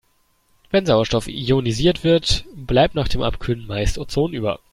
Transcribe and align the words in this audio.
Wenn 0.71 0.87
Sauerstoff 0.87 1.27
ionisiert 1.27 2.03
wird, 2.03 2.45
bleibt 2.55 2.95
nach 2.95 3.07
dem 3.07 3.21
Abkühlen 3.21 3.67
meist 3.67 3.99
Ozon 3.99 4.33
über. 4.33 4.59